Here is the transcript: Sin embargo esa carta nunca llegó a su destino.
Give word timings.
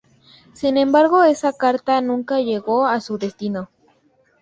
Sin 0.53 0.77
embargo 0.77 1.23
esa 1.23 1.53
carta 1.53 2.01
nunca 2.01 2.39
llegó 2.39 2.87
a 2.87 3.01
su 3.01 3.19
destino. 3.19 3.69